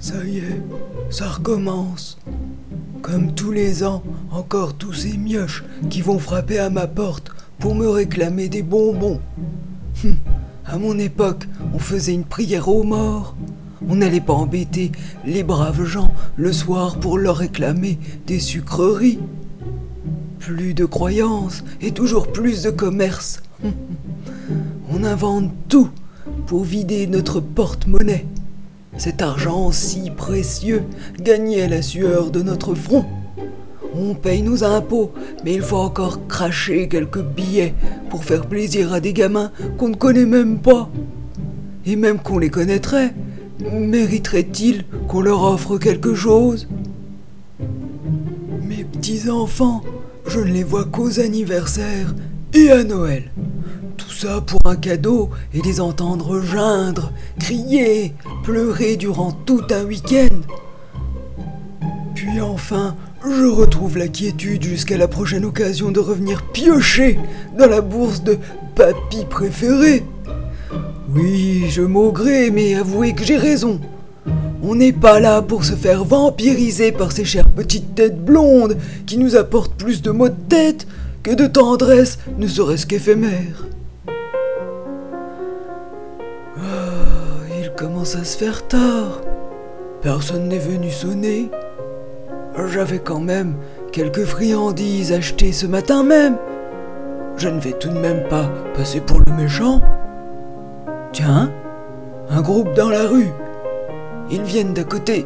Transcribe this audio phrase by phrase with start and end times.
[0.00, 0.62] Ça y est,
[1.10, 2.16] ça recommence.
[3.02, 7.74] Comme tous les ans, encore tous ces mioches qui vont frapper à ma porte pour
[7.74, 9.20] me réclamer des bonbons.
[10.02, 10.16] Hum,
[10.64, 13.36] à mon époque, on faisait une prière aux morts.
[13.90, 14.90] On n'allait pas embêter
[15.26, 19.18] les braves gens le soir pour leur réclamer des sucreries.
[20.38, 23.42] Plus de croyances et toujours plus de commerce.
[23.62, 23.72] Hum,
[24.88, 25.90] on invente tout
[26.46, 28.24] pour vider notre porte-monnaie.
[29.00, 30.82] Cet argent si précieux
[31.22, 33.06] gagné à la sueur de notre front.
[33.94, 37.72] On paye nos impôts, mais il faut encore cracher quelques billets
[38.10, 40.90] pour faire plaisir à des gamins qu'on ne connaît même pas.
[41.86, 43.14] Et même qu'on les connaîtrait,
[43.72, 46.68] mériterait-il qu'on leur offre quelque chose?
[48.68, 49.80] Mes petits-enfants,
[50.26, 52.14] je ne les vois qu'aux anniversaires
[52.52, 53.30] et à Noël.
[54.00, 60.40] Tout ça pour un cadeau et les entendre geindre, crier, pleurer durant tout un week-end.
[62.14, 67.18] Puis enfin, je retrouve la quiétude jusqu'à la prochaine occasion de revenir piocher
[67.58, 68.38] dans la bourse de
[68.74, 70.02] papy préféré.
[71.14, 73.80] Oui, je maugrais, mais avouez que j'ai raison.
[74.62, 79.18] On n'est pas là pour se faire vampiriser par ces chères petites têtes blondes qui
[79.18, 80.86] nous apportent plus de maux de tête
[81.22, 83.66] que de tendresse, ne serait-ce qu'éphémère.
[87.80, 89.22] Commence à se faire tard.
[90.02, 91.50] Personne n'est venu sonner.
[92.66, 93.54] J'avais quand même
[93.90, 96.36] quelques friandises achetées ce matin même.
[97.38, 99.80] Je ne vais tout de même pas passer pour le méchant.
[101.12, 101.50] Tiens,
[102.28, 103.32] un groupe dans la rue.
[104.30, 105.24] Ils viennent d'à côté.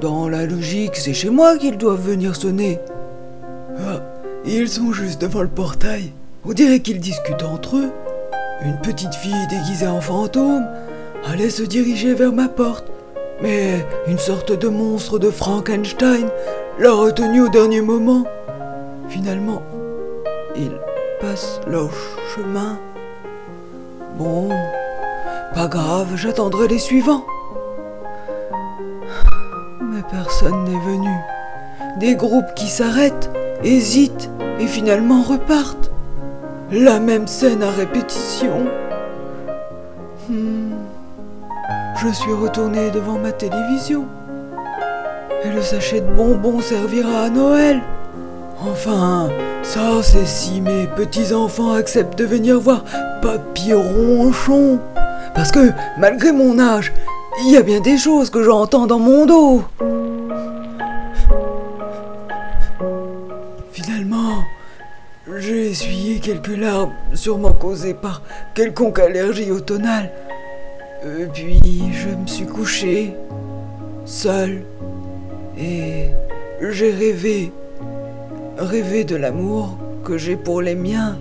[0.00, 2.80] Dans la logique, c'est chez moi qu'ils doivent venir sonner.
[3.78, 4.00] Ah,
[4.46, 6.12] ils sont juste devant le portail.
[6.46, 7.90] On dirait qu'ils discutent entre eux.
[8.64, 10.64] Une petite fille déguisée en fantôme
[11.26, 12.90] allait se diriger vers ma porte.
[13.42, 16.28] Mais une sorte de monstre de Frankenstein
[16.78, 18.24] l'a retenue au dernier moment.
[19.08, 19.62] Finalement,
[20.56, 20.78] ils
[21.20, 21.90] passent leur
[22.34, 22.78] chemin.
[24.18, 24.48] Bon,
[25.54, 27.24] pas grave, j'attendrai les suivants.
[29.80, 31.14] Mais personne n'est venu.
[31.98, 33.30] Des groupes qui s'arrêtent,
[33.62, 35.90] hésitent et finalement repartent.
[36.70, 38.66] La même scène à répétition.
[40.28, 40.73] Hmm.
[41.96, 44.06] Je suis retourné devant ma télévision.
[45.44, 47.80] Et le sachet de bonbons servira à Noël.
[48.60, 49.28] Enfin,
[49.62, 52.84] ça c'est si mes petits-enfants acceptent de venir voir
[53.22, 54.80] Papy Ronchon.
[55.34, 56.92] Parce que, malgré mon âge,
[57.44, 59.62] il y a bien des choses que j'entends dans mon dos.
[63.72, 64.42] Finalement,
[65.36, 68.22] j'ai essuyé quelques larmes, sûrement causées par
[68.54, 70.10] quelconque allergie automnale.
[71.06, 71.60] Euh, puis
[71.92, 73.12] je me suis couché,
[74.06, 74.62] seul,
[75.58, 76.06] et
[76.70, 77.52] j'ai rêvé,
[78.56, 81.18] rêvé de l'amour que j'ai pour les miens,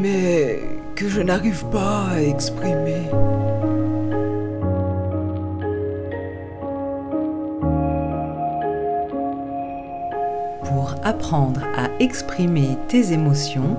[0.00, 0.60] mais
[0.94, 3.02] que je n'arrive pas à exprimer.
[10.62, 13.76] Pour apprendre à exprimer tes émotions,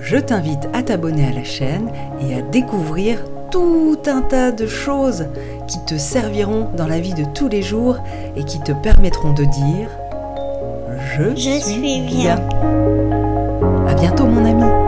[0.00, 1.88] je t'invite à t'abonner à la chaîne
[2.20, 3.18] et à découvrir
[3.56, 5.28] tout un tas de choses
[5.66, 7.96] qui te serviront dans la vie de tous les jours
[8.36, 9.88] et qui te permettront de dire
[11.16, 12.36] Je, Je suis bien.
[13.88, 14.85] À bientôt mon ami.